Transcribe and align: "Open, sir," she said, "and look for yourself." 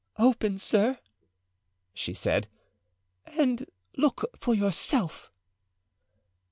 "Open, 0.17 0.57
sir," 0.57 0.97
she 1.93 2.15
said, 2.15 2.47
"and 3.37 3.67
look 3.95 4.25
for 4.35 4.55
yourself." 4.55 5.31